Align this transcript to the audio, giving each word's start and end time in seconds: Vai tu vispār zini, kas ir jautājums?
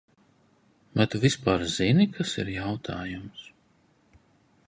Vai 0.99 1.05
tu 1.11 1.21
vispār 1.25 1.65
zini, 1.75 2.09
kas 2.15 2.33
ir 2.43 2.51
jautājums? 2.55 3.47